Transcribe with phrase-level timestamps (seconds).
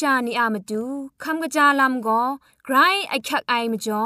[0.00, 0.84] ชิงกิมชานีอามาดู
[1.22, 2.22] คำกระจาลำก็
[2.64, 2.76] ไกร
[3.08, 4.04] ไอคักไอมาจ่อ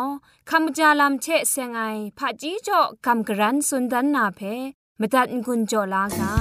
[0.50, 1.83] คำกระจาลำเชะเซงไอ
[2.19, 4.41] ผาจีจ่อคำกระรันสุนดันนาเพ
[5.00, 6.33] มตัดกุญจ่อลากา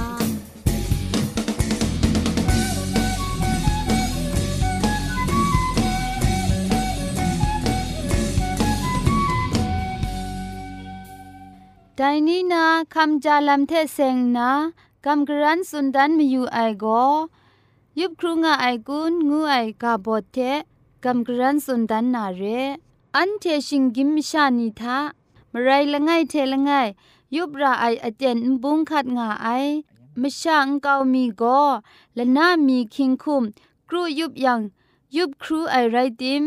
[11.96, 12.64] ไดนี้นา
[12.94, 14.50] คำจาลำเทเซงนา
[15.04, 17.02] คำกระรันสุนดันมีอยู่ไอก็
[18.00, 20.38] ยุบครูงาไอกุนงูไอกาบอเท
[21.04, 22.42] กัมกรันสุนดันนาเร
[23.16, 24.98] อันเทชิงกิมชานิทา
[25.52, 26.70] มไรละไงเทละไง
[27.34, 29.48] ยุบราไออเจนบุงคัดงาไอ
[30.20, 31.60] มชาอังกามีก็
[32.18, 33.42] ละนามีคิงคุม
[33.88, 34.60] ครูยุบยัง
[35.16, 36.42] ยุบครูไอไรติม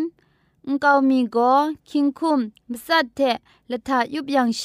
[0.68, 1.54] อังกามีก็
[1.90, 2.40] คิงคุม
[2.72, 3.20] มสัดเท
[3.68, 4.64] และทายุบยังเช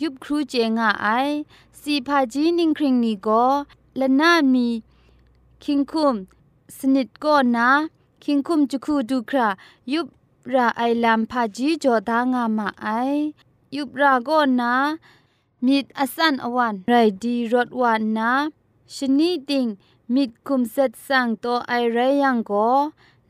[0.00, 1.06] ยุบครูเจงาไอ
[1.80, 3.44] สีพาจีนิงคริงนีก็
[4.00, 4.68] ละนามี
[5.64, 6.16] คิงคุม
[6.78, 7.68] สนิดก็นะ
[8.24, 9.48] คิงคุมจุคูดูครา
[9.92, 10.06] ยุบ
[10.54, 12.88] ราไอลามพาจีจอดางามาไอ
[13.76, 14.74] ยุบราก็นะ
[15.66, 18.32] มิดอสันอวันไรดีรถวันนะ
[18.94, 19.66] ชนิดดิง
[20.14, 22.68] มิดคุมเซตสังโตไอไรยังก็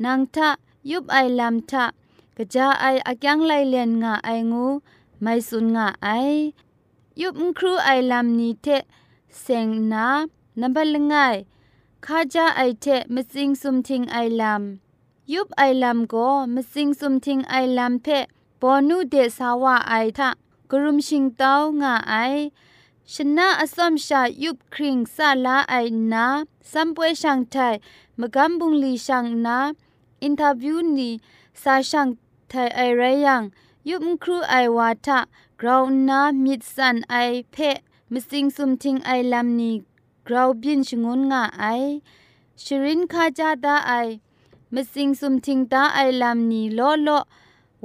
[0.05, 0.51] นังทะ
[0.91, 1.85] ยุบไอลามทะ
[2.37, 4.67] กะจาไออักยังไลเลียนงาไองู
[5.23, 6.09] ไม่สุนงาไอ
[7.21, 8.67] ยุบครูไอลามนี้เท
[9.41, 10.07] เซงนะ
[10.61, 11.15] นับลงไง
[12.07, 18.07] ข้าจะไอเทมสิงสุมทิงไอลำยุบไอลำก็มสิงสุมทิงไอลำเพ
[18.61, 20.31] ปอนูเดสาวะไอทะ
[20.71, 22.15] กรุมชิงเต้างาไอ
[23.13, 25.75] ชนะอสมชายุบคริงซาลาไอ
[26.13, 26.27] นา
[26.71, 27.75] สัมปวยช่างไทย
[28.21, 29.59] มกัมบุงลีช่างนา
[30.23, 31.11] อินทาวิวนี
[31.63, 32.09] ซาช่าง
[32.49, 33.43] ไทยไอไรยัง
[33.89, 35.19] ยุบครูไอวาทะ
[35.61, 37.17] กราวนามิดสันไอ
[37.53, 37.57] เพ
[38.13, 39.77] มสิงสุมทิงไอลำนี้
[40.31, 41.65] กราวบินชงนงาไอ
[42.63, 43.93] ชรินคาจาดาไอ
[44.75, 47.09] มสิงสุมทิงตาไอลามนีโลโล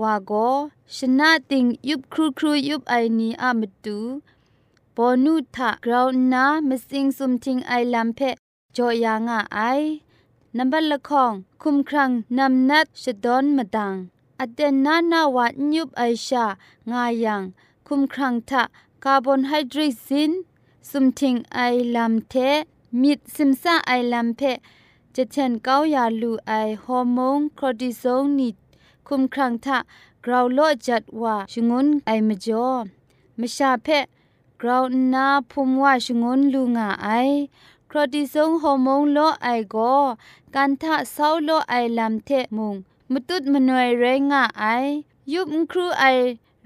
[0.02, 0.32] วาโก
[0.96, 3.98] ชนะติงยุบครูครูยุบไอนีอามตู
[4.96, 8.20] ปอนุทะกราวนามสิงสุมทิงไอลามเพ
[8.76, 9.60] จอยางาไอ
[10.58, 13.96] นับบัลละคองคุมครังนำนัดชดอนมดัง
[14.40, 16.46] อเดนนานาวายุบไอชา
[16.92, 17.42] งายัง
[17.88, 18.64] คุมครังทะ
[19.04, 20.34] คาร์บอนไฮเดรตซิน
[20.90, 21.60] สุมทิงไอ
[21.96, 22.36] ลัมเท
[23.02, 24.42] มิดซิมซาไอลัมเพ
[25.16, 28.56] จะเชนเก้ายาลูไอฮอร์โมนคอร์ติซอลนิด
[29.08, 29.78] คุมครังทะ
[30.26, 32.72] กราวโลจัดว่าชงุนไอมจ่อ
[33.40, 33.88] มชาเพ
[34.62, 34.84] กราว
[35.14, 37.10] นาพุมว่าชงุนลูงาไอ
[37.92, 39.76] คอร์ติซอลฮอร์โมนโลไอโก
[40.56, 42.76] กันทะเศร้าโลไอลัมเทมุง
[43.12, 44.66] มตุดมนวยเรงาไอ
[45.34, 46.04] ยุบครูไอ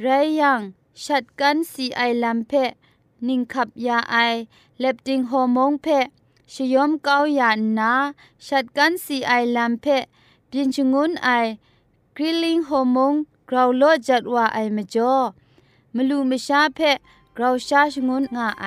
[0.01, 0.07] ไร
[0.39, 0.61] ยัง
[1.03, 2.53] ชัดกันสีไอลัมเพ
[3.27, 4.15] นิงขับยาไอ
[4.79, 5.87] เล็บติงฮมงเพ
[6.53, 7.91] ชยอมเกาหยานนา
[8.45, 9.85] ชัดกันสีไอลัมเพ
[10.51, 11.29] ปินชงุนไอ
[12.15, 13.13] กริลิงฮมง
[13.49, 15.15] กราวโลจัดว่าไอมจ่อ
[15.95, 16.79] มลูมชาเพ
[17.37, 18.65] กราวชาชงุนงาไอ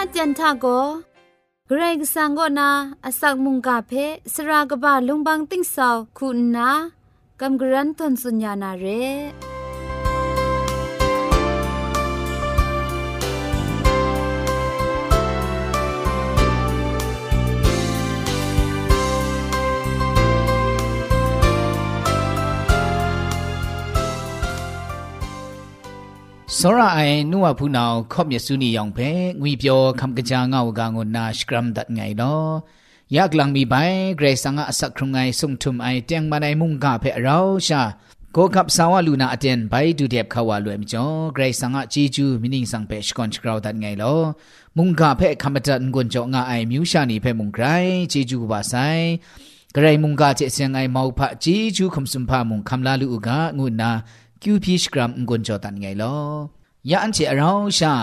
[0.00, 0.66] จันทาโก
[1.66, 2.70] เกรกสังก็นา
[3.04, 3.92] อสักมุงกาเพ
[4.34, 6.70] สรากบะลุงบังติ้งสาวคุณนา
[7.40, 8.86] กำกรันทนสุญญานาเร
[26.60, 32.42] စောရအိုင်နုဝဖူနောင်ခော့မြစုနီယောင်ဖဲငွေပြောခမ်ကကြာငောက်ကငုနာစကရမ်ဒတ်ငိုင်လော
[33.14, 37.82] ယက်လန်မီဘိုင်ဂရေဆန်ငါအစခရုံငိုင်ဆုံထုံအိုင်တຽງမနိုင်မုန်ကဖဲအရောရှာ
[38.36, 44.18] ကိုကပ်ဆာဝလူနာအတန်ဘိုင်ဒူတဲ့ခါဝါလွယ်မကျော်ဂရိတ်ဆန်ငါဂျီဂျူမီနင်းဆောင်ပဲရှကွန်ချ်ကရောဒတ်ငိုင်လော
[44.76, 49.04] မုန်ကဖဲခမတန်ကွန်ကျော်ငါအိုင်မြူရှာနေဖဲမုန်ဂရိုင်ဂျီဂျူပါဆိုင်
[49.74, 53.90] ဂရိတ်မုန်ကချေစင်ငိုင်မောက်ဖဂျီဂျူခမ်စုံဖာမုန်ခမ်လာလူကငုနာ
[54.29, 54.29] ကျူပီရှ်ဂရမ်ငွန်ကျော်တန်ငိုင်လောยา
[57.03, 57.93] อันเจอเราชา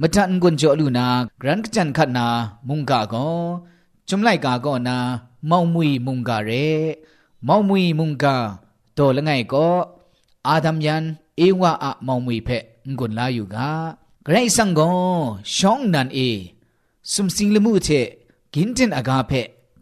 [0.00, 1.08] มตันกุนจอลูนา
[1.40, 2.26] กรันกจันขัดนา
[2.68, 3.26] มุงกาก็
[4.08, 4.96] จุมไลกาก็นา
[5.46, 6.50] เมามุยมุงกาเร
[7.44, 8.36] เมามุยมุงกา
[8.94, 9.68] โตละไงก็
[10.46, 11.04] อาดัมยัน
[11.36, 12.48] เอวะอะเมามุยเพ
[12.86, 13.70] งกุนลาอยู่กา
[14.24, 14.90] ไกรสังก็
[15.56, 16.18] ช่องนันเอ
[17.12, 17.88] สุมสิงละมุเท
[18.54, 19.32] กินเจนอากาเพ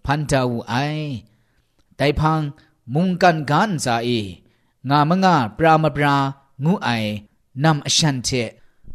[0.05, 0.75] พันตาวูไอ
[1.97, 2.41] ไดพัง
[2.95, 4.09] มุงกันกันซาเอ
[4.89, 6.17] งามงาปรามปรา
[6.65, 6.89] งูไอ
[7.65, 8.29] นำอชันเท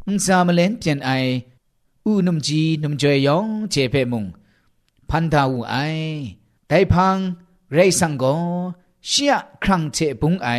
[0.06, 1.12] อุนซามเลนเปียนไอ
[2.06, 4.26] อูนุมจีนุมจอยยองเจเพมุง
[5.10, 5.76] พันดาวูไอ
[6.68, 7.18] ไดพัง
[7.74, 8.24] ไรสังโก
[9.08, 10.50] เชียครั้งเทปุงไอ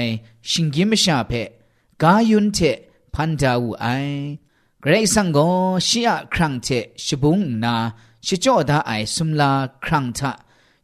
[0.51, 1.33] ชิงกิมชาเพ
[2.03, 2.59] กายุนเท
[3.15, 3.87] พันดาวูไอ
[4.85, 5.39] เรซังโก
[5.85, 6.69] เชียครั้งเท
[7.05, 7.75] ชิบุงนา
[8.27, 9.53] ชิจอดาไอสุมลา
[9.85, 10.33] ครั้งทะ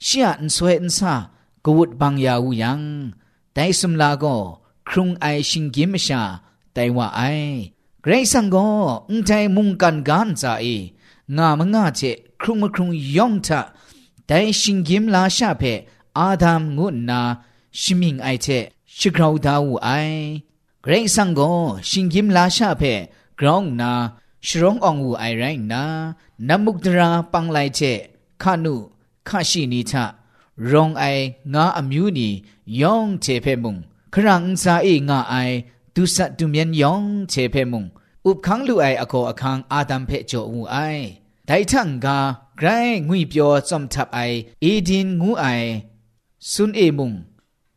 [0.04, 1.14] เชียนสวยอินซา
[1.64, 2.82] กวุดบางยาวูยัง
[3.53, 4.25] ไดสุมลาโก
[4.87, 6.21] ครุงไอชิงกิมชา
[6.73, 7.21] แต่ว่าไอ
[8.01, 8.67] เกรซังก็
[9.09, 10.43] อุ้งใจมุงกันกันใจ
[11.35, 12.01] งามงาเจ
[12.41, 13.61] ครุงมครุงยองทะ
[14.25, 15.63] แต่ชิงกิมลาชาเพ
[16.17, 17.19] อาดามงุนนา
[17.81, 18.47] ชิมิงไอเช
[18.97, 19.89] ชิกราวดาวูไอ
[20.81, 21.41] เกรงสังโก
[21.89, 22.83] ชิงกิมลาชาเพ
[23.39, 23.91] กรองนา
[24.45, 25.83] ชรององวูไอไรนา
[26.47, 27.79] นามุกดราปังไลเช
[28.41, 28.75] ခနု
[29.27, 29.29] ခ
[30.70, 31.04] รงไอ
[31.54, 32.28] งาอมิวนี
[32.80, 33.76] ยองเทเพมุง
[34.14, 35.34] ครั้งซาเองาไอ
[35.94, 37.84] ตุสัตตุเมียนยองเทเพมุง
[38.24, 40.76] อุบคังลูไออโคอคังอาดัมเพจอูไอ
[41.46, 42.18] ไดทังกา
[42.58, 42.68] ไกร
[43.08, 44.20] งุยเปียวซอมทับไอ
[44.60, 45.46] เอดินงูไอ
[46.52, 47.12] ซุนเอมุง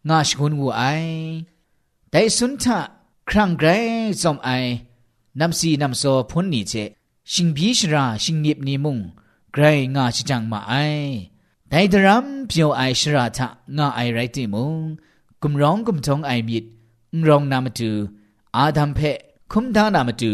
[0.09, 0.83] งาชกุนงูไอ
[2.11, 2.79] ไดซุนทะ
[3.29, 3.67] ครั้งไกร
[4.21, 4.49] ซอมไอ
[5.39, 6.73] นำสีนำโซพ้นนี่เจ
[7.31, 8.97] ชิงบีชราชิงเนียบนีมุง
[9.53, 9.63] ไกร
[9.95, 10.73] งาชิจังมาไอ
[11.77, 14.81] ไดดรัมเปียวไอชราทะงาไอไรติมุง
[15.41, 16.65] กุมร้องกุมทงไอมิด
[17.27, 17.91] รองนามาตู
[18.55, 18.99] อาดัมเพ
[19.51, 20.33] คุมดานามาตู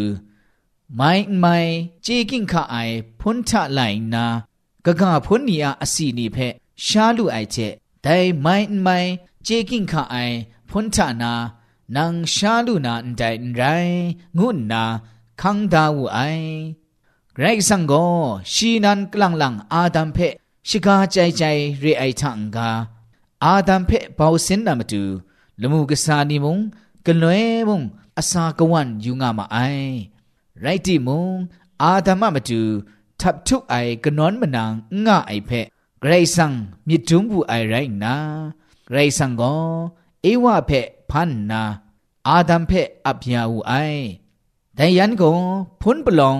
[0.96, 1.58] ไม่ไม่
[2.04, 2.76] เจกิงข้าไอ
[3.20, 3.80] พุนทะไหล
[4.14, 4.26] นา
[4.86, 6.38] กะกะพุนนีอาอสีนีเพ
[6.86, 7.58] ชาลูไอเจ
[8.04, 8.08] ได
[8.42, 8.98] ไม่ไม่
[9.44, 10.16] เจกิงข้าไอ
[10.70, 11.34] พุนทะนา
[11.96, 13.24] นังชาลูนาอันใด
[13.56, 13.62] ไร
[14.38, 14.84] งุนนา
[15.42, 16.20] คังดาวไอ
[17.40, 17.94] ไรสังโก
[18.54, 20.20] ชีนันกลังลังอาดัมเพ
[20.68, 22.58] ရှိကားကြိုင်ကြိုင်ရေအိုက်ထန်က
[23.44, 25.02] အာဒမ်ဖဲဘောစင်နမတူ
[25.62, 26.56] လမှုကစားနီမုံ
[27.06, 27.82] ကလွဲမုံ
[28.20, 29.94] အစာကဝန်ယူငါမအိုင်
[30.64, 31.26] ရိုက်တီမုံ
[31.82, 32.62] အာဒမမတူ
[33.20, 34.74] ထပ်ထုအိုင်ကနွန်မနန်
[35.06, 35.62] ငါအိုက်ဖဲ
[36.02, 36.56] ဂရိတ်ဆန်
[36.88, 38.16] မြစ်တွန်းဘူးအိုင်ရိုင်နာ
[38.88, 39.64] ဂရိတ်ဆန်ကော
[40.26, 41.64] အေဝဖဲဖန်နာ
[42.28, 44.04] အာဒမ်ဖဲအပြာဦးအိုင်
[44.78, 45.38] ဒိုင်ယန်ကော
[45.82, 46.40] ဖွန်ပလောင်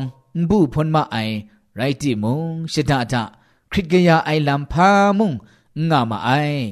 [0.50, 1.36] ဘူဖွန်မအိုင်
[1.80, 2.38] ရိုက်တီမုံ
[2.74, 3.24] ရှဒတာ
[3.72, 5.32] ခရစ်ကရအိုင်လမ်ဖာမုံ
[5.90, 6.64] ငါမအိုင်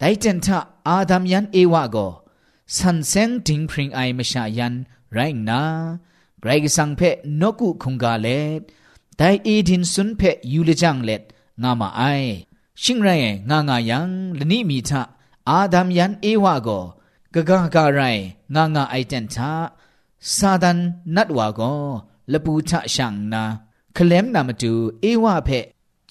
[0.00, 0.46] ဒိုင်တန်ထ
[0.88, 2.12] အာဒမ်ယန်ဧဝကို
[2.76, 4.74] ဆန်စင်တင်းဖရင်အိုင်မရှာယန်
[5.14, 5.62] ရိုင်းနာ
[6.42, 8.50] ဂရိုက်ဆန်ဖက်နော့ကုခုံကလက်
[9.20, 11.22] ဒိုင်အီဒင်ဆွန်ဖက်ယူလဂျန်လက်
[11.62, 12.30] ငါမအိုင်
[12.82, 13.98] ရှင်းရဲငါငါယံ
[14.38, 14.90] လနိမီထ
[15.48, 16.84] အာဒမ်ယန်ဧဝကို
[17.34, 18.22] ဂဂဂရိုင်
[18.54, 19.36] ငါငါအိုက်တန်ထ
[20.36, 20.80] စာဒန်
[21.14, 21.80] နတ်ဝါကို
[22.32, 23.42] လပူထရှန်နာ
[23.96, 24.72] ခလမ်နာမတူ
[25.10, 25.66] ဧဝဖက်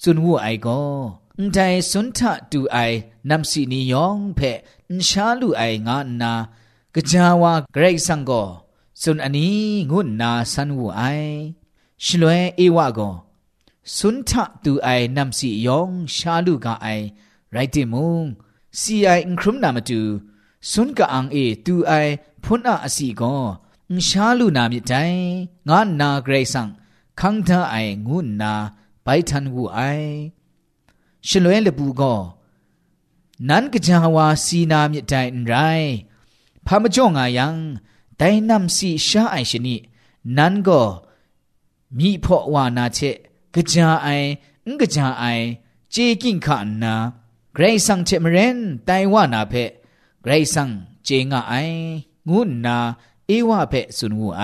[0.09, 0.91] န်ဝအိုင်ကို
[1.37, 2.19] အန်တိုင်စွန်ထ
[2.51, 2.97] တူအိုင်
[3.29, 4.51] နမ်စီနီယောင်ဖဲ
[4.89, 6.33] အန်ရှာလူအိုင်ငါနာ
[7.09, 8.47] ကြာဝါဂရိတ်ဆန်ကို
[9.01, 9.47] စွန်အနီ
[9.91, 11.35] ငုနာဆန်ဝအိုင်
[12.03, 13.13] ရှလွဲအေဝကို
[13.95, 14.31] စွန်ထ
[14.63, 17.05] တူအိုင်နမ်စီယောင်ရှာလူကအိုင်
[17.53, 18.15] ရိုက်တိမုံ
[18.79, 19.99] စီအိုင်ခရုမနာမတူ
[20.69, 22.11] စွန်ကအန်အေတူအိုင်
[22.43, 23.41] ဖွန်းအအစီကို
[24.07, 24.93] ชาลูนามิใจ
[25.69, 26.67] งานนาเกรซัง
[27.19, 27.59] คังทา
[29.08, 29.80] ไปทันกูไอ
[31.28, 32.14] ฉลวยเละปูก็
[33.48, 35.14] นั้นกะจาวาสีนามยะได
[35.46, 35.54] ไร
[36.66, 37.54] พามจ่องายัง
[38.18, 39.76] ไดนำสีชาไอชนิ
[40.36, 40.80] นั้นก็
[41.98, 42.98] มีพอวานาเช
[43.54, 44.08] กะจาไอ
[44.66, 45.24] งกะจาไอ
[45.90, 46.94] เจกิงขันนา
[47.54, 49.54] ไกรสังเชมเรนไตวานาเพ
[50.22, 50.68] ไกรสัง
[51.04, 51.54] เจงาไอ
[52.28, 52.76] งูนา
[53.26, 54.42] เอวาเพสุนวูไอ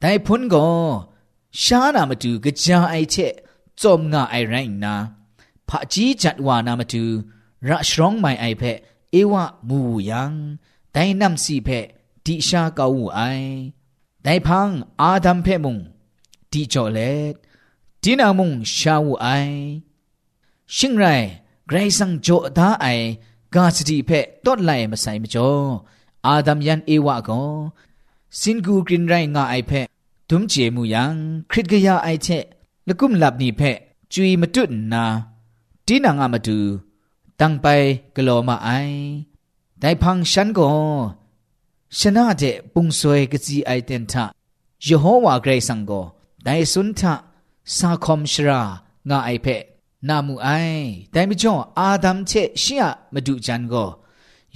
[0.00, 0.66] ไดพุนก็
[1.61, 2.31] ရှားနာမတူ
[2.61, 3.33] ကြာအိုက်ချက်
[3.81, 4.95] จอมงาไอไรนา
[5.69, 7.03] พระจีจัดวานามาตู
[7.69, 8.63] ระชรองไม่ไอเพ
[9.11, 9.79] เอวะมู
[10.09, 10.33] ยัง
[10.93, 11.69] ไดนำสีเพ
[12.25, 13.19] ดิชาเกาไอ
[14.23, 14.69] ไดพัง
[15.01, 15.77] อาดัมเพมุง
[16.51, 16.99] ดิจอเล
[17.33, 17.35] ด
[18.03, 19.27] ดินามุงชาวไอ
[20.75, 21.05] ชิงไร
[21.67, 22.85] ไกรสังโจดาไอ
[23.53, 24.11] กาสติเพ
[24.45, 25.49] ต้นไลมาใส่มจ่อ
[26.25, 27.43] อาดัมยันเอวะก็
[28.39, 29.71] สินกูกรินไรงาไอเพ
[30.29, 31.15] ทุมเจมูยัง
[31.49, 32.27] คริตกยาไอเช
[32.87, 33.61] ละกุมลับนี่เพ
[34.11, 35.03] จุยมตุนนา
[35.85, 36.59] ตีนางามาดู
[37.39, 37.65] ตั้งไป
[38.15, 38.69] กลัวมาไอ
[39.79, 40.69] แต่พังฉันก็
[41.97, 42.43] ชนะเจ
[42.73, 44.25] ปุงสวยกจีไอเตนทะ
[44.87, 46.01] ยโฮวาเกรซังก็
[46.43, 47.13] แต่สุนทะ
[47.75, 48.61] สาคอมชรา
[49.09, 49.47] งาไอเพ
[50.07, 50.49] นามูไอ
[51.11, 53.85] แต่ไม่จ่ออาดัมเชเชียมาดูจันก็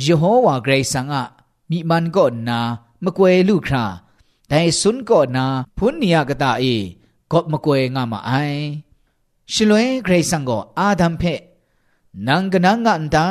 [0.06, 1.24] ยโฮวาเกรซังอะ
[1.70, 2.60] မိမန်ကောနာ
[3.04, 3.84] မကွယ်လူခရာ
[4.54, 5.46] ဒိုင်စွန်းကောနာ
[5.78, 6.76] ဖုန်နီယကတာအေ
[7.32, 8.64] ကော့မကွယ်ငါမအိုင်
[9.54, 11.42] ရှင်လွဲဂရိတ်ဆန်ကိုအာဒမ်ဖက်
[12.28, 13.26] နန်ကနန်ငန်တာ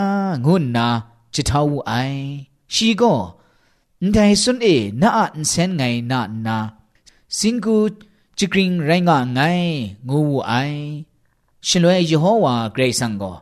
[0.44, 0.87] ငုနာ
[1.35, 2.23] ချစ်ထောက်အိုင်
[2.75, 3.18] ရှီကို
[4.14, 6.58] ဒိုင်စွန်းအေနာအန်ဆန်ငိုင်နာနာ
[7.37, 7.76] စင်ကူ
[8.38, 9.40] จิกริงไรงะไง
[10.08, 10.52] งูไอ
[11.66, 13.37] ရှင်လွဲယေဟောဝါဂရိတ်ဆန်ကို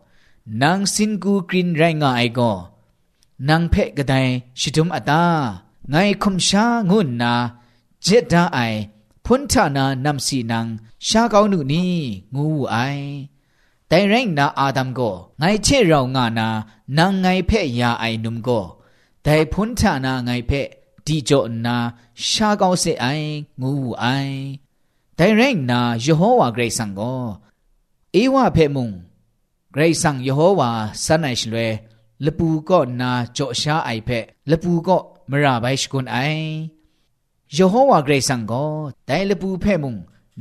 [0.61, 2.57] နန်စင်ကူကရင်ไรงะไอကို
[3.49, 4.15] นางเพะกระได
[4.61, 5.23] ชิดุมอตา
[5.91, 7.35] ไงคมชางุนนา
[8.03, 8.59] เจดาไอ
[9.25, 10.67] พุนทานานำสีนาง
[11.09, 11.85] ชาเกาหนุนี
[12.35, 12.77] งูไอ
[13.89, 16.49] แต่แรงนาอาดัมก็ไงเช่เรางานา
[16.97, 18.61] นางไงเพะยาไอนุมก็
[19.23, 20.69] แต่พุนทานาไงเพะ
[21.07, 21.31] ดีโจ
[21.67, 21.77] นา
[22.31, 23.07] ชาเกาเสไอ
[23.63, 24.05] งูไอ
[25.17, 27.15] แต่แรงนาเยโฮวาเกรซังก็
[28.13, 28.91] เอวาเพะมุง
[29.73, 30.71] เกรซังยโฮวา
[31.05, 31.57] สันไอชลเว
[32.25, 34.09] ลปูก็นาโจชาไอเพ
[34.51, 34.99] ลปูก็
[35.31, 36.17] มราไบชกุนไอ
[37.58, 38.72] ယေဟောဝါဂရိတ်ဆန်ကို
[39.08, 39.92] တိုင်လပူဖဲ့မှု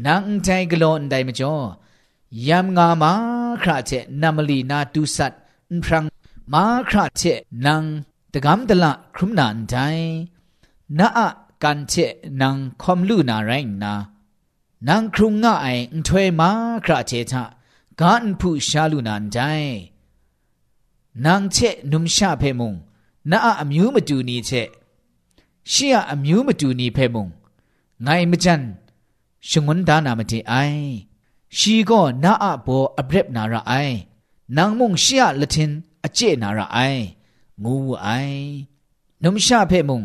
[0.05, 1.67] နန်တိုင်ဂလွန်တိုင်မကျော်
[2.47, 3.12] ယမ်ငါမာ
[3.62, 5.35] ခရချက်နမလီနာတူဆတ်
[5.85, 6.07] ဖရန်
[6.52, 7.85] မာခရချက်နန်
[8.35, 10.09] တကမ်တလခရုမနန်တိုင်
[10.99, 11.21] နာအ
[11.62, 13.95] ကန်ချက်နန်ခွန်လူနာရိုင်းနာ
[14.87, 16.50] နန်ခရုငါအိုင်ထွေမာ
[16.85, 17.35] ခရချက်ချ
[18.00, 19.73] ဂန်ဖူရှာလူနန်တိုင်
[21.25, 22.69] နန်ချက်နုံရှာဖဲ့မှု
[23.31, 24.69] နာအအမျိုးမတူနီချက်
[25.61, 27.29] ราเจทะกันผู้ชาลูนานใจนางเชนุมชาเพมุงนาอะอมิวมาดูนีเชชียอมิวมาดูนีเพมุง
[28.02, 28.62] ไงมจัน
[29.49, 30.55] ชงวนดานามติไอ
[31.57, 33.73] ชีก็นาอะโบอบเร็บนาระไอ
[34.57, 35.71] นางมุงชียละทิน
[36.05, 36.79] อเจนาระไอ
[37.62, 38.09] งูไอ
[39.23, 40.02] นุมชาเพมุง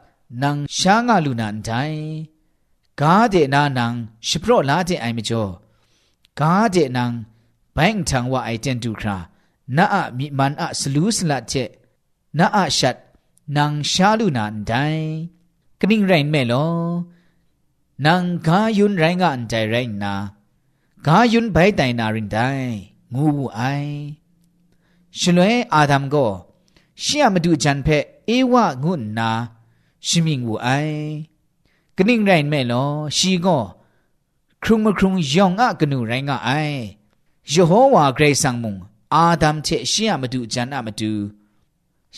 [0.44, 1.72] นางชางาลูนันได
[3.02, 3.94] กาเดนานัง
[4.28, 5.44] ชิโปรลาเดไอมจอ
[6.40, 7.12] กาเดนัง
[7.74, 9.18] แบงทังว่าไอเจนดูครา
[9.78, 11.54] นาอะมีมันอะสลูสละเจ
[12.40, 12.96] นาอะชัด
[13.58, 14.74] นางชาลูนันได
[15.80, 16.66] กนิ่งไรแม่ลอ
[18.06, 20.14] นางกายุนไรงานใจไรนา
[21.06, 22.38] กายุนไปไตนารินได
[23.14, 23.26] งู
[23.56, 23.62] ไอ
[25.20, 26.26] ชลวยอาดัมก็
[27.02, 27.88] เชียมาดูจันเพ
[28.26, 29.30] เอวะงุนนา
[30.08, 30.70] ชิมิงวูไอ
[31.98, 32.84] กนิ่งไรแม่ลอ
[33.18, 33.58] ชีก็
[34.64, 36.50] ครุงมครุงยองอะกนูไรงะไอ
[37.54, 38.76] ยโฮวาเกรซังมุง
[39.14, 41.12] อาดัมเชเชียมาดูจันอะมาดู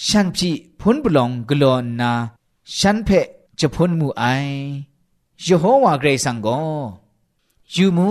[0.06, 2.12] ฉันพี่พุนบลองกลอนนา
[2.78, 3.10] ฉันเพ
[3.60, 4.24] จะพุนมูไอ
[5.44, 6.68] ယေဟောဝါဂရိတ်ဆန်ကို
[7.74, 8.10] ယူမူ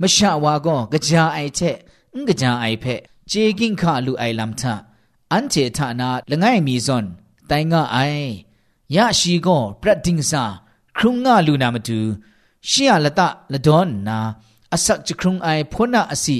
[0.00, 1.76] မရှာဝါကောကကြာအိုက်ချက်
[2.14, 3.00] ငကကြာအိုက်ဖက်
[3.30, 4.62] ဂျေကင်ခလူအိုင်လမ်ထ
[5.32, 7.06] အန်ချေဌာနာလငိုင်မီဇွန်
[7.50, 8.26] တိုင်ငါအိုင်
[8.94, 10.44] ယရှိကောပရဒင်းစာ
[10.96, 11.98] ခရုံငါလူနာမတူ
[12.68, 13.20] ရှီယလတ
[13.52, 14.18] လဒွန်နာ
[14.74, 16.36] အဆက်ချခရုံအိုင်ဖောနာအစီ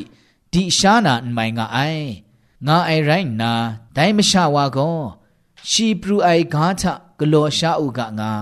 [0.52, 2.06] ဒီရှာနာမိုင်ငါအိုင်
[2.66, 3.52] ငါအိုင်ရိုင်းနာ
[3.96, 4.98] ဒိုင်မရှာဝါကော
[5.70, 6.82] ရှီပရူအိုင်ဂါထ
[7.18, 8.32] ဂလောရှာဥကငါ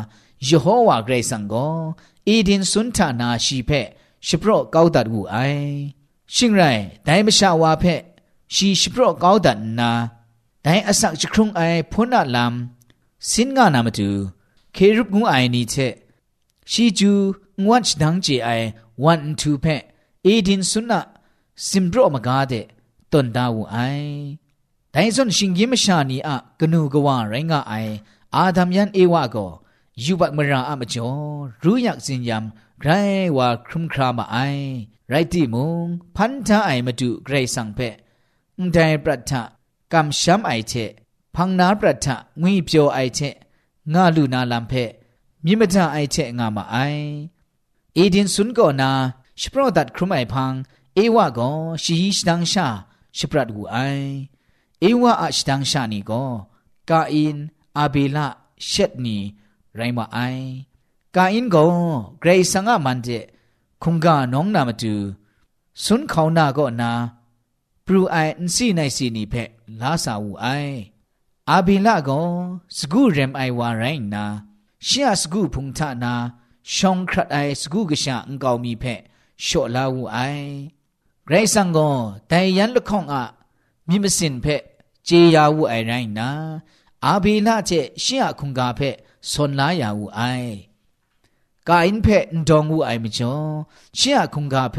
[0.50, 5.94] 耶和华格上个，一定顺他那西派，是不高达无爱。
[6.26, 8.04] 信赖但不下瓦派，
[8.48, 10.10] 是是不高达那，
[10.60, 12.70] 但阿萨是空爱破那 람，
[13.20, 14.32] 心啊那么多，
[14.72, 15.98] 开入我爱你切，
[16.64, 19.84] 是就我只当解爱 one two 派，
[20.22, 21.06] 一定顺那，
[21.54, 22.66] 心不么嘎的，
[23.08, 24.38] 顿达无爱。
[24.90, 29.61] 但是信耶么下你啊，跟努个话人个爱，阿达们耶瓦个。
[30.04, 31.10] ยูบักมราอามจ่อ
[31.62, 32.44] รู้อยากสินยาม
[32.82, 32.88] ไร
[33.36, 34.38] ว่าครึมครามาไอ
[35.08, 37.78] ไรที่มุงพันธะไอมาดูไกรสังเพ
[38.58, 39.42] อุทัยประทะ
[39.92, 40.72] กำช้ำไอเช
[41.34, 43.20] พังนาประทะงุยเปียวไอเช
[43.92, 44.72] งาลูนาลำเพ
[45.44, 46.76] มิมตาไอเชงามาไอ
[47.94, 48.90] เอดินสุนก่อนา
[49.40, 50.52] ชพรอดัดครุมไอพัง
[50.94, 51.50] เอวะก็
[51.84, 52.66] ชีชดังชา
[53.16, 53.76] ชพรัดกูไอ
[54.80, 56.22] เอวะอัชดังชานี่ก่
[56.90, 57.36] กาอิน
[57.78, 58.26] อาเบละ
[58.68, 59.18] เชตนี
[59.76, 60.18] ไรมาไอ
[61.16, 61.62] กาอินก็
[62.20, 63.08] เกรซังอะมันเจ
[63.82, 64.94] คุงกาน้องนามาดู
[65.84, 66.90] สุนเขานาก็นา
[67.86, 69.34] ปรูไออินซีไนซีนีเพ
[69.80, 70.46] ลาสาวูไอ
[71.50, 72.20] อาบิละก็
[72.76, 74.24] สกูเรมไอวาไรนา
[74.84, 76.14] เชียสกูพุงทานา
[76.74, 78.84] ชองครัดไอสกูกะชาอังกามีเพ
[79.42, 80.18] โชลาวูไอ
[81.24, 81.90] เกรซังก็
[82.28, 83.22] แต่ยันละข้องอะ
[83.88, 84.46] มิมสินเพ
[85.04, 86.28] เจียาวูไอไรนา
[87.04, 88.80] อาบิละเจเชียคุงกาเพ
[89.31, 90.21] สนลายาวูไอ
[91.67, 93.33] กาอินเพนดองวูไอมิจอ
[93.95, 94.77] เชียคุงกาเพ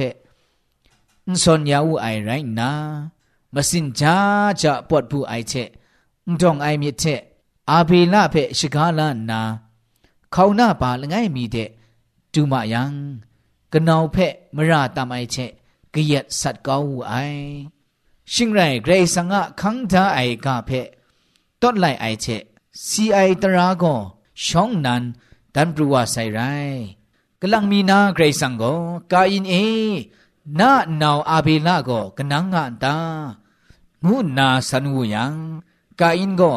[1.29, 2.71] นสนยาวูไอไรนา
[3.55, 4.05] မစင်ကြ
[4.61, 5.69] ကြပွတ်ဘူးအိုက်ချက်
[6.27, 7.21] အုံအိုင်မြစ်ချက်
[7.71, 9.41] အာဘေလဖက်ရှိကားလာနာ
[10.35, 11.69] ခေါနာပါလငယ်မီတဲ့
[12.33, 12.83] ဒူမယံ
[13.73, 15.53] ကနောင်ဖက်မရတမိုင်ချက်
[15.95, 17.49] ကြရက်ဆတ်ကောင်းဝအိုင်
[18.33, 20.89] ရှင်ရိုင်ဂရေဆန်ငါခန်းသားအိုင်ကဖက်
[21.61, 22.43] တော့လိုက်အိုက်ချက်
[22.87, 24.01] စီအိုင်တရာကို
[24.46, 25.04] ช่องนั้น
[25.56, 26.42] ดันปรัวใส่ไร
[27.40, 28.74] กำลังมีนาเกรสังก็
[29.12, 29.56] กาอินเอ
[30.60, 32.96] นาหนาวอาเบลาก็กนังงานตา
[34.04, 35.34] มูนาสันวูยัง
[36.00, 36.54] กาอินก็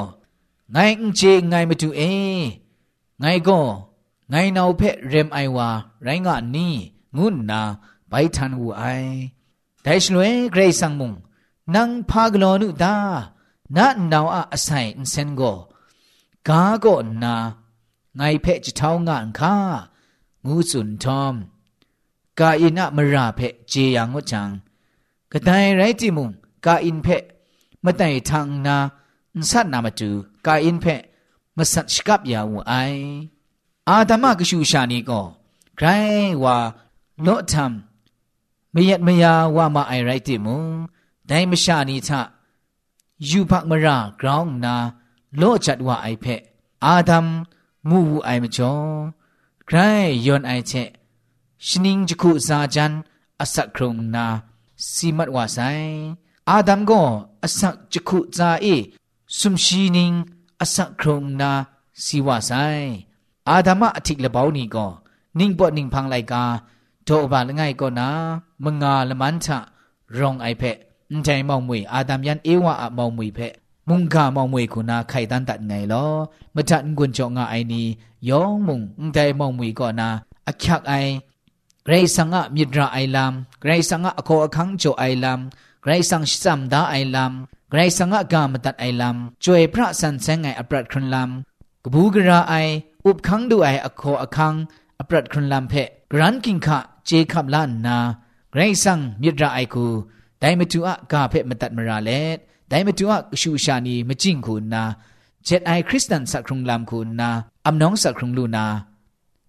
[0.72, 0.76] ไง
[1.16, 2.02] เจไงมาดูเอ
[3.20, 3.58] ไงก็
[4.30, 5.68] ไงหนาวเพะเรมไอวา
[6.02, 6.74] ไรงานนี้
[7.16, 7.60] งูนา
[8.08, 8.82] ไปทันวูไอ
[9.82, 11.12] แต่ฉลวยเกรสังมุง
[11.74, 12.94] นังพากลอนุตา
[13.76, 15.52] นาหนาวอาศัยเซนก็
[16.48, 17.34] กาก็นา
[18.16, 19.54] ไงเพจเท่างานค่า
[20.46, 21.34] งูสุนทอม
[22.38, 24.50] กาอินะมราเพะเจียงวจัง
[25.32, 26.30] กระไดไรจิมุง
[26.66, 27.22] กาอินเพะ
[27.84, 28.76] มาไต่ทางนา
[29.50, 30.10] สัตนามาจู
[30.46, 31.00] กาอินเพะ
[31.56, 32.74] มาสัตชกับยาวไอ
[33.88, 35.22] อาตมากชูชานีก็
[35.76, 35.86] ใคร
[36.42, 36.56] ว่า
[37.22, 40.64] โลทำไม่ยัดไม่ยาว่ามาไอไรติมุง
[41.26, 42.20] ได้มชานีทะ
[43.28, 44.74] ยูพักมรากรองนา
[45.36, 46.40] โลจัดว่าไอเพะ
[46.84, 47.26] อาดัม
[47.88, 48.74] มูวูไอมจ่อ
[49.66, 49.78] ใคร
[50.26, 50.72] ยอนไอเช
[51.66, 52.92] ชนิงจคุซาจัน
[53.40, 54.26] อสักครงนา
[54.92, 55.58] สีมัดวาไซ
[56.48, 57.02] อาดัมก็
[57.44, 58.66] อสักจคุซาเอ
[59.38, 60.12] สุมชีนิง
[60.60, 61.50] อสักครงนา
[62.04, 62.52] สีวาไซ
[63.48, 64.86] อาดัมอธิกละเบานี่ก็
[65.38, 66.44] นิ่งปอนิ่งพังไลกา
[67.04, 68.08] โตบาละไงก็นา
[68.64, 69.58] มงาละมันทะ
[70.18, 73.54] รองไอาดัมยันเอวะเมาเหมยเพะ
[73.88, 76.06] มุงกามองมวยกุนาไข่ตันตัดไงลอ
[76.54, 77.86] มะจันกุนจองไอนี้
[78.28, 78.80] ยองมุง
[79.14, 80.08] แต่มองมวยก่อนนะ
[80.48, 80.94] อักยักไอ
[81.84, 85.40] ไกรสังะมิตรไอลำมไกรสังะอโคอคังโจไอลำม
[85.82, 87.32] ไกรสังสัมดาไอลำม
[87.70, 91.30] ไกรสังะกามตัดไอลำจวยพระสันแสงไงอปรัดครุนลาม
[91.84, 92.54] กบูกราไอ
[93.04, 94.54] อุบคังดูไออโคอคัง
[95.00, 95.74] อปรัดครุนลามเพ
[96.12, 97.96] กรันกิงคะเจคับลานนา
[98.52, 99.86] ไกรสังมิตรไอกู
[100.38, 102.10] แต่ไม่ถูกอะกาเพมตัดมราเล
[102.69, 104.83] ไดมตุอะชูชานีมจิงคุณนา
[105.45, 107.29] เจ็ดไอคริสตันสักครุงลามคุณนา
[107.65, 108.65] อัมน้องสักครุงลูนา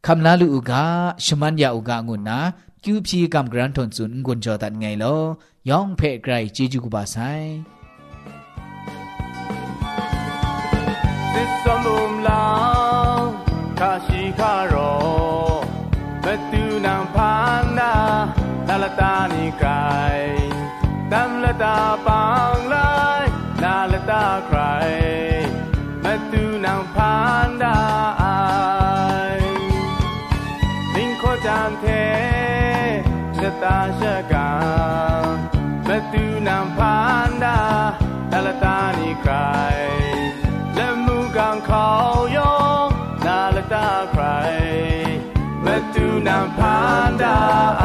[0.06, 0.84] คำลาลูอุกา
[1.24, 2.38] ชมันยาอุกางุนนา
[2.82, 5.14] คิวพีกำกรันทนซุนกุนจอตัดไงลอ
[5.68, 7.16] ยองเพไกรจีจูกุบาไซ
[11.34, 13.32] This sumum lao
[13.80, 14.92] kashi karo
[16.24, 17.92] betu nang pana
[18.68, 20.22] lalata ni kai
[21.10, 21.76] tam lata
[22.06, 22.55] pang lai
[24.09, 24.59] ตาใคร
[26.03, 27.15] มาตูนางพา
[27.47, 27.77] นดา
[28.21, 28.39] อา
[29.37, 29.39] ย
[30.95, 31.85] นิ่งโคจามเท
[33.39, 34.51] ชะตาชะกา
[35.87, 36.95] มาตูนางพา
[37.29, 37.59] นดา
[38.31, 39.35] ตาลตานี่ใคร
[40.75, 41.87] และมูกังเขา
[42.37, 42.87] ยอง
[43.25, 44.25] นาลตาใคร
[45.65, 46.77] มาตูนางพา
[47.09, 47.37] นดา
[47.81, 47.83] อ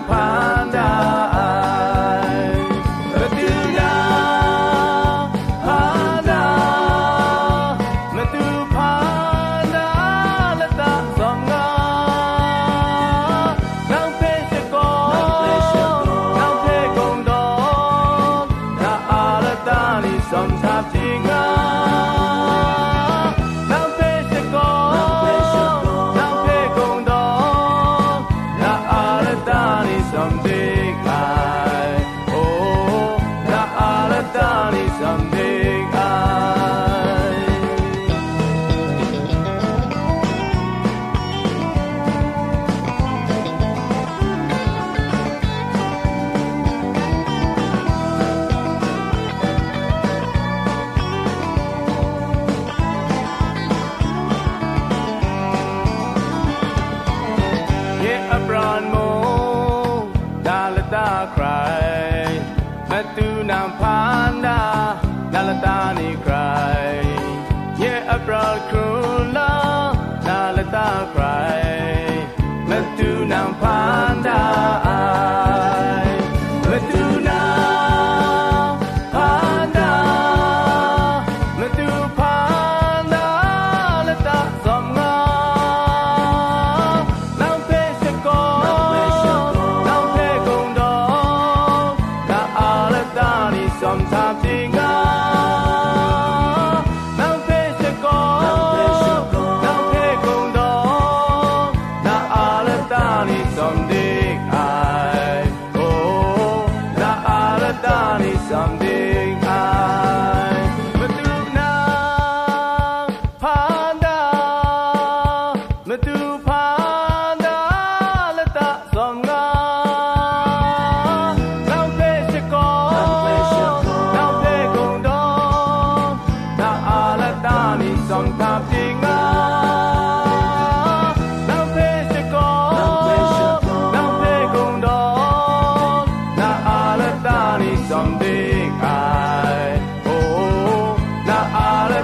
[0.00, 0.59] empire.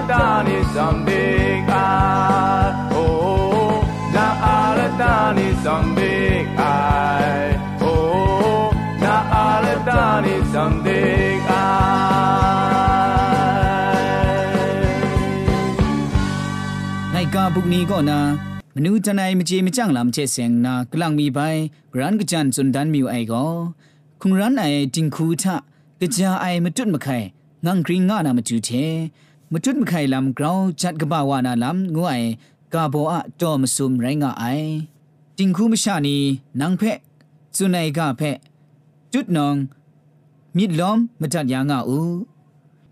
[0.06, 1.84] Alatani Zambika
[2.92, 3.82] Oh
[4.14, 6.72] Na Alatani Zambika
[7.82, 11.62] Oh Na Alatani Zambika
[17.12, 18.38] Naika Bugni Gona
[18.78, 21.60] မနူးတနိုင်မကြေမကြန့်လာမချက်စင်နာကလန့်မီပိုင်
[21.92, 23.52] ဂရန်ကချန်စွန်ဒန်မီအိုင်ကို
[24.20, 25.44] ခုန်ရန်အိုင်တင်ခူထ
[26.16, 27.26] ကြာအိုင်မတွတ်မခိုင်
[27.64, 28.84] ငန်ဂရင်းငါနာမကျူချေ
[29.48, 32.14] ไอมจุดมะไข่านามาจูเทมจุดมะไข่ลำกราวจัดกะบาวานาลำงูไอ
[32.72, 34.44] กาโบอะตอมซุมไรงาไอ
[35.38, 36.16] จิงคูมชานี
[36.60, 36.98] นางเพะ
[37.56, 38.36] จุนไอกาเพะ
[39.12, 39.56] จุดนอง
[40.56, 41.98] มิดล้อมมาจัดยางาอู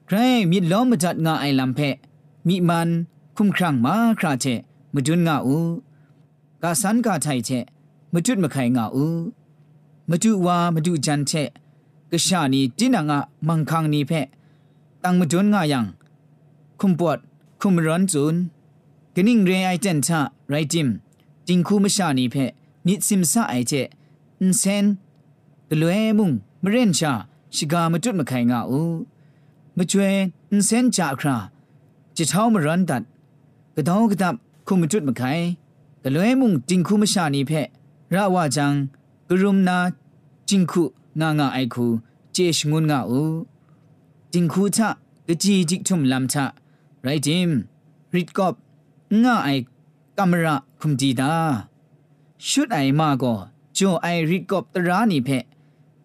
[0.06, 0.16] ใคร
[0.50, 1.96] มิดล้อมมาจัดงาไอลำเพะ
[2.48, 2.88] มิมัน
[3.36, 4.46] คุ้มครั่งมาคราเช
[4.94, 5.56] มจุนงาอู
[6.62, 7.50] กาสันกาไทเช
[8.12, 9.06] มจุดมะไข่งาอู
[10.08, 11.32] มจุวามจุจันเช
[12.10, 14.26] กชานีตินังะมังคังนีเพะ
[15.02, 15.86] ตังมจุนงายัง
[16.86, 17.18] คุมปวด
[17.60, 18.34] คุมร้อนจุน
[19.14, 20.88] กนิ่งเรไอเจนทะไรจิม
[21.46, 22.52] จิงคูมชานีเพะ
[22.86, 23.72] มิดซิมซาไอเจ
[24.40, 24.84] อินเซน
[25.68, 26.30] กะลวมุง
[26.62, 27.12] มเรนชา
[27.54, 28.80] ชิกามจุดมะไข่งาอู
[29.76, 30.14] มจวย
[30.50, 31.36] อินเซนจาครา
[32.16, 33.02] จิตเฮามรันดัด
[33.74, 34.34] กระดองกระดับ
[34.66, 35.32] คุมจุดมะไข่
[36.02, 37.52] กะลวยมุงจิงคูมชานีเพ
[38.14, 38.72] ระว่าจัง
[39.28, 39.78] กรุมนา
[40.48, 40.82] จิงคู
[41.20, 41.86] งางาไอคู
[42.32, 43.22] เจชงุนงาอู
[44.32, 44.88] จิงคูทะ
[45.26, 46.44] กจีจิกทุมลำทะ
[47.03, 47.49] ไรจิม
[48.15, 48.53] ริดกอบ
[49.23, 49.49] งาไอ
[50.17, 51.33] กำระคุมจีดา
[52.47, 53.33] ชุดไอมาก็
[53.73, 55.45] โจไอริดกอบตรานีเพะ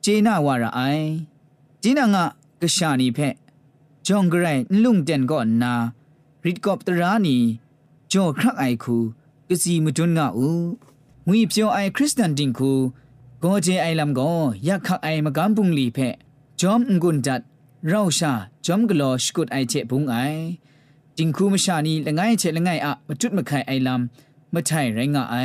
[0.02, 0.80] เจนาวาระไอ
[1.82, 2.24] จีนางะ
[2.60, 3.34] กะชานีเพะ
[4.06, 4.46] จองกระไร
[4.82, 5.74] ลุงเด่นก็นา
[6.44, 7.36] ริดกอบตรานี
[8.08, 8.96] โจครักไอคู
[9.48, 10.48] กะซีมุจุนงาอู
[11.26, 12.72] งุยเปียวไอคริสตันดิงคู
[13.42, 14.30] ก็เจไอลำก็
[14.68, 16.14] ยักขักไอมากำปุงลีเพะ
[16.60, 17.40] จอมงุนจัด
[17.88, 18.32] เราชา
[18.66, 20.14] จอมกลอสกุดไอเจปุงไอ
[21.21, 25.35] จิงคูมชานีละไงเจละไงอะมาจุดมาไข่ไอลำมาไทยไรงะไอ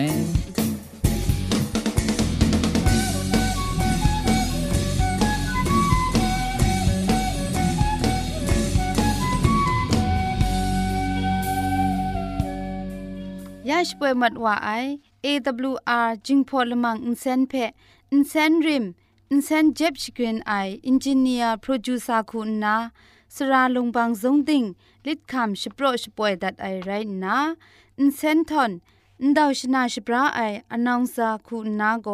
[13.68, 14.70] ยาชป่วยมัดว่าไอ
[15.24, 17.52] AWR จิงพอลมังอินเซนเพ
[18.12, 18.84] อินเซนริม
[19.30, 20.52] อินเซนเจ็บชกรีนไอ
[20.86, 22.76] อินจิเนียร์โปรดิวซาคุณนา
[23.34, 24.64] สราลงบางซงติง
[25.06, 26.90] ลิดคำชโปรชป่วยดัดไอไร
[27.24, 27.36] นา
[27.98, 28.72] อินเซนทอน
[29.22, 30.40] นดาวชนาชปราไอ
[30.72, 32.08] อนองซาคูนาโก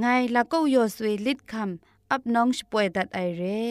[0.00, 3.70] ไงละก็ยอสวยลิดคำอับน้องชป่วยดัดไอเร่